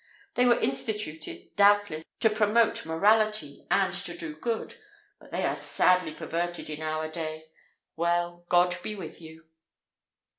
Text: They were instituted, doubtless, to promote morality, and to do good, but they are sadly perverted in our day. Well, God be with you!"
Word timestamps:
They 0.33 0.47
were 0.47 0.59
instituted, 0.59 1.55
doubtless, 1.55 2.03
to 2.21 2.29
promote 2.31 2.87
morality, 2.87 3.67
and 3.69 3.93
to 3.93 4.17
do 4.17 4.35
good, 4.35 4.79
but 5.19 5.29
they 5.29 5.45
are 5.45 5.55
sadly 5.55 6.11
perverted 6.11 6.71
in 6.71 6.81
our 6.81 7.07
day. 7.07 7.49
Well, 7.95 8.43
God 8.49 8.75
be 8.81 8.95
with 8.95 9.21
you!" 9.21 9.45